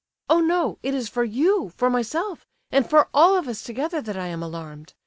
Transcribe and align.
"Oh, 0.27 0.39
no—it 0.39 0.95
is 0.95 1.07
for 1.09 1.23
you, 1.23 1.69
for 1.77 1.87
myself, 1.87 2.43
and 2.71 2.89
for 2.89 3.09
all 3.13 3.35
of 3.35 3.47
us 3.47 3.61
together, 3.61 4.01
that 4.01 4.17
I 4.17 4.29
am 4.29 4.41
alarmed. 4.41 4.95